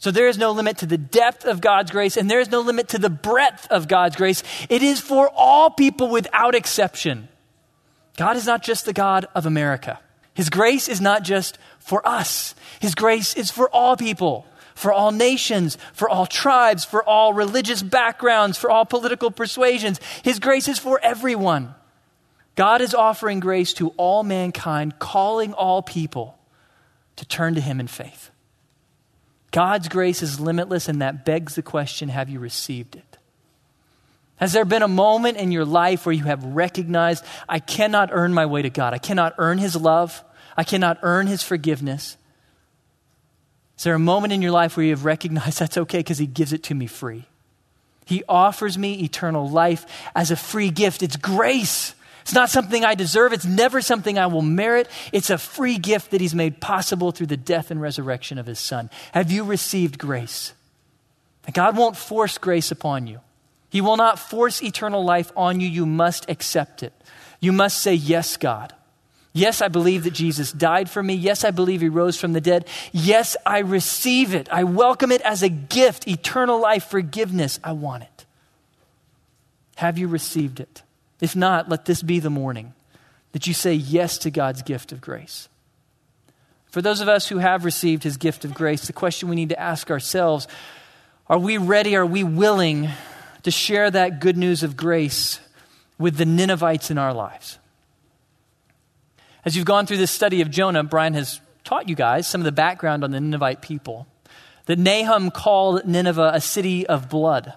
[0.00, 2.60] So there is no limit to the depth of God's grace, and there is no
[2.60, 4.42] limit to the breadth of God's grace.
[4.68, 7.28] It is for all people without exception.
[8.18, 9.98] God is not just the God of America.
[10.34, 12.54] His grace is not just for us.
[12.80, 14.44] His grace is for all people,
[14.80, 20.00] for all nations, for all tribes, for all religious backgrounds, for all political persuasions.
[20.24, 21.74] His grace is for everyone.
[22.56, 26.38] God is offering grace to all mankind, calling all people
[27.16, 28.30] to turn to Him in faith.
[29.50, 33.18] God's grace is limitless, and that begs the question have you received it?
[34.36, 38.32] Has there been a moment in your life where you have recognized, I cannot earn
[38.32, 38.94] my way to God?
[38.94, 40.24] I cannot earn His love.
[40.56, 42.16] I cannot earn His forgiveness.
[43.80, 46.26] Is there a moment in your life where you have recognized that's okay because He
[46.26, 47.24] gives it to me free?
[48.04, 51.02] He offers me eternal life as a free gift.
[51.02, 51.94] It's grace.
[52.20, 53.32] It's not something I deserve.
[53.32, 54.86] It's never something I will merit.
[55.14, 58.58] It's a free gift that He's made possible through the death and resurrection of His
[58.58, 58.90] Son.
[59.12, 60.52] Have you received grace?
[61.50, 63.20] God won't force grace upon you.
[63.70, 65.66] He will not force eternal life on you.
[65.66, 66.92] You must accept it.
[67.40, 68.74] You must say, Yes, God.
[69.32, 71.14] Yes, I believe that Jesus died for me.
[71.14, 72.66] Yes, I believe he rose from the dead.
[72.92, 74.48] Yes, I receive it.
[74.50, 77.60] I welcome it as a gift, eternal life, forgiveness.
[77.62, 78.26] I want it.
[79.76, 80.82] Have you received it?
[81.20, 82.74] If not, let this be the morning
[83.32, 85.48] that you say yes to God's gift of grace.
[86.70, 89.50] For those of us who have received his gift of grace, the question we need
[89.50, 90.48] to ask ourselves
[91.28, 91.94] are we ready?
[91.94, 92.88] Are we willing
[93.44, 95.40] to share that good news of grace
[95.98, 97.58] with the Ninevites in our lives.
[99.44, 102.44] As you've gone through this study of Jonah, Brian has taught you guys some of
[102.44, 104.06] the background on the Ninevite people.
[104.66, 107.54] That Nahum called Nineveh a city of blood.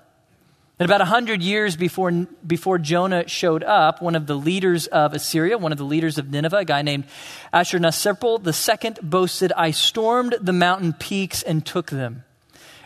[0.79, 2.11] And about 100 years before,
[2.45, 6.31] before Jonah showed up, one of the leaders of Assyria, one of the leaders of
[6.31, 7.05] Nineveh, a guy named
[7.53, 12.23] Ashurnasirpal II, boasted, I stormed the mountain peaks and took them.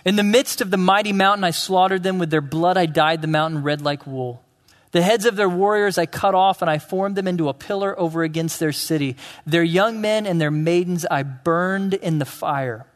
[0.03, 2.19] In the midst of the mighty mountain, I slaughtered them.
[2.19, 4.43] With their blood, I dyed the mountain red like wool.
[4.97, 7.97] The heads of their warriors I cut off, and I formed them into a pillar
[7.99, 9.15] over against their city.
[9.45, 12.87] Their young men and their maidens I burned in the fire.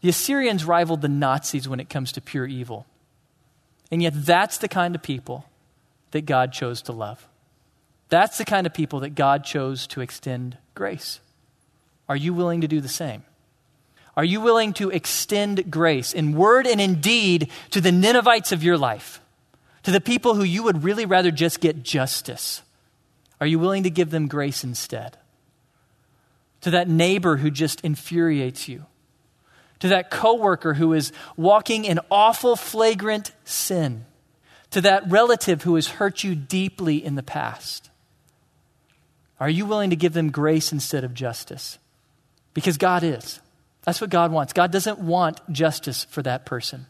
[0.00, 2.86] The Assyrians rivaled the Nazis when it comes to pure evil.
[3.90, 5.44] And yet, that's the kind of people
[6.12, 7.28] that God chose to love.
[8.08, 11.20] That's the kind of people that God chose to extend grace.
[12.08, 13.22] Are you willing to do the same?
[14.16, 18.64] Are you willing to extend grace in word and in deed to the Ninevites of
[18.64, 19.20] your life?
[19.86, 22.60] To the people who you would really rather just get justice?
[23.40, 25.16] Are you willing to give them grace instead?
[26.62, 28.86] To that neighbor who just infuriates you?
[29.78, 34.06] To that coworker who is walking in awful, flagrant sin?
[34.70, 37.88] To that relative who has hurt you deeply in the past?
[39.38, 41.78] Are you willing to give them grace instead of justice?
[42.54, 43.38] Because God is.
[43.84, 44.52] That's what God wants.
[44.52, 46.86] God doesn't want justice for that person.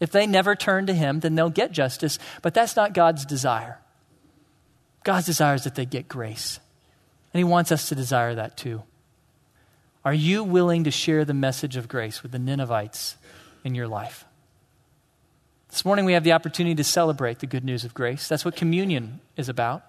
[0.00, 3.78] If they never turn to Him, then they'll get justice, but that's not God's desire.
[5.04, 6.60] God's desire is that they get grace.
[7.32, 8.82] And He wants us to desire that too.
[10.04, 13.16] Are you willing to share the message of grace with the Ninevites
[13.64, 14.24] in your life?
[15.68, 18.26] This morning we have the opportunity to celebrate the good news of grace.
[18.28, 19.82] That's what communion is about.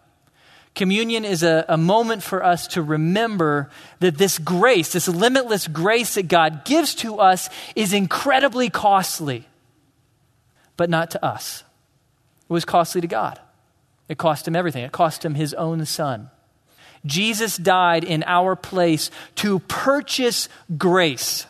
[0.76, 6.16] Communion is a, a moment for us to remember that this grace, this limitless grace
[6.16, 9.48] that God gives to us, is incredibly costly,
[10.80, 11.66] but not to us.
[12.50, 13.38] It was costly to God.
[14.08, 16.30] It cost him everything, it cost him his own son.
[17.06, 21.46] Jesus died in our place to purchase grace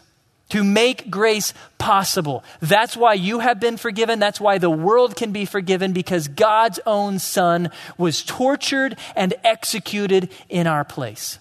[0.49, 2.43] to make grace possible.
[2.59, 4.17] That's why you have been forgiven.
[4.17, 7.69] That's why the world can be forgiven because God's own Son
[7.99, 11.37] was tortured and executed in our place.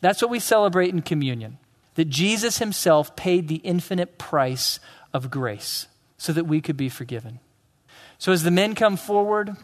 [0.00, 1.58] That's what we celebrate in communion.
[1.94, 4.80] That Jesus himself paid the infinite price
[5.14, 5.86] of grace
[6.18, 7.38] so that we could be forgiven.
[8.18, 9.56] So as the men come forward,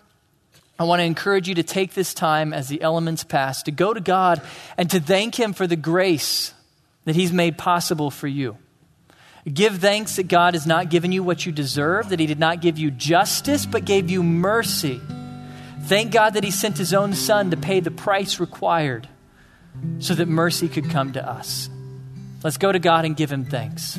[0.78, 3.92] I want to encourage you to take this time as the elements pass to go
[3.92, 4.40] to God
[4.76, 6.55] and to thank Him for the grace
[7.05, 8.57] that He's made possible for you.
[9.52, 12.61] Give thanks that God has not given you what you deserve, that He did not
[12.61, 15.00] give you justice, but gave you mercy.
[15.82, 19.09] Thank God that He sent His own Son to pay the price required
[19.98, 21.68] so that mercy could come to us.
[22.42, 23.98] Let's go to God and give Him thanks.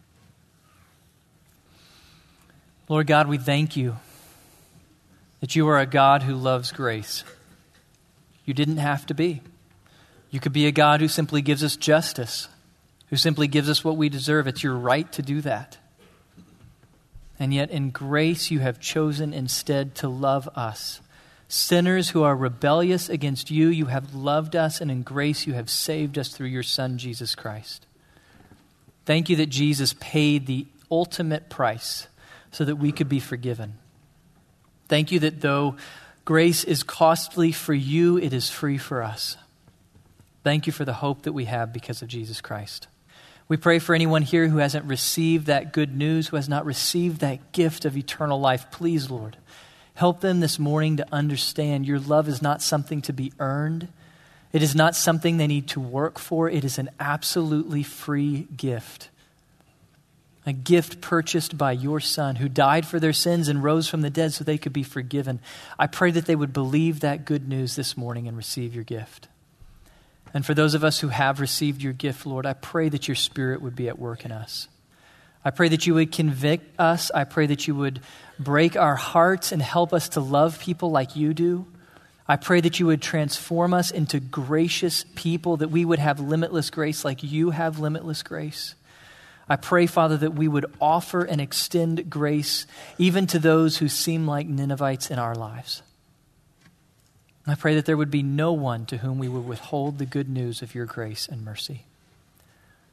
[2.91, 3.95] Lord God, we thank you
[5.39, 7.23] that you are a God who loves grace.
[8.43, 9.41] You didn't have to be.
[10.29, 12.49] You could be a God who simply gives us justice,
[13.07, 14.45] who simply gives us what we deserve.
[14.45, 15.77] It's your right to do that.
[17.39, 20.99] And yet, in grace, you have chosen instead to love us.
[21.47, 25.69] Sinners who are rebellious against you, you have loved us, and in grace, you have
[25.69, 27.85] saved us through your Son, Jesus Christ.
[29.05, 32.07] Thank you that Jesus paid the ultimate price
[32.51, 33.73] so that we could be forgiven.
[34.87, 35.77] Thank you that though
[36.25, 39.37] grace is costly for you, it is free for us.
[40.43, 42.87] Thank you for the hope that we have because of Jesus Christ.
[43.47, 47.19] We pray for anyone here who hasn't received that good news, who has not received
[47.19, 48.71] that gift of eternal life.
[48.71, 49.37] Please, Lord,
[49.93, 53.87] help them this morning to understand your love is not something to be earned.
[54.53, 56.49] It is not something they need to work for.
[56.49, 59.09] It is an absolutely free gift
[60.45, 64.09] a gift purchased by your Son who died for their sins and rose from the
[64.09, 65.39] dead so they could be forgiven.
[65.77, 69.27] I pray that they would believe that good news this morning and receive your gift.
[70.33, 73.15] And for those of us who have received your gift, Lord, I pray that your
[73.15, 74.67] Spirit would be at work in us.
[75.43, 77.11] I pray that you would convict us.
[77.11, 77.99] I pray that you would
[78.39, 81.65] break our hearts and help us to love people like you do.
[82.27, 86.69] I pray that you would transform us into gracious people, that we would have limitless
[86.69, 88.75] grace like you have limitless grace.
[89.51, 92.65] I pray, Father, that we would offer and extend grace
[92.97, 95.83] even to those who seem like Ninevites in our lives.
[97.45, 100.29] I pray that there would be no one to whom we would withhold the good
[100.29, 101.83] news of your grace and mercy.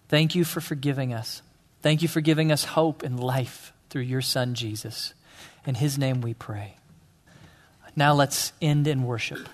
[0.09, 1.43] Thank you for forgiving us.
[1.81, 5.15] Thank you for giving us hope and life through your Son, Jesus.
[5.65, 6.75] In his name we pray.
[7.95, 9.49] Now let's end in worship.